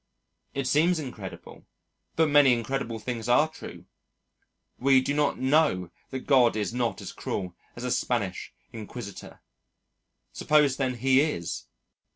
It 0.55 0.65
seems 0.65 0.97
incredible, 0.97 1.67
but 2.15 2.27
many 2.27 2.53
incredible 2.53 2.97
things 2.97 3.29
are 3.29 3.47
true. 3.47 3.85
We 4.79 4.99
do 4.99 5.13
not 5.13 5.37
know 5.37 5.91
that 6.09 6.21
God 6.25 6.55
is 6.55 6.73
not 6.73 7.01
as 7.01 7.11
cruel 7.11 7.55
as 7.75 7.83
a 7.83 7.91
Spanish 7.91 8.51
inquisitor. 8.73 9.41
Suppose, 10.33 10.77
then, 10.77 10.95
He 10.95 11.21
is! 11.21 11.67